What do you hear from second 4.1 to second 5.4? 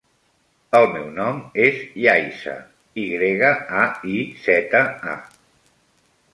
i, zeta, a.